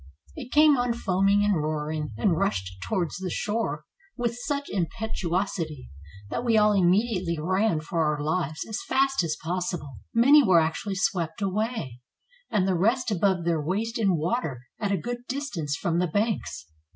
[0.35, 3.85] It came on foaming and roaring, and rushed towards the shore
[4.17, 5.91] with such impetuosity,
[6.31, 10.95] that we all immediately ran for our lives as fast as possible; many were actually
[10.95, 11.99] swept away,
[12.49, 16.07] and the rest above their waist in water at a good dis tance from the
[16.07, 16.65] banks.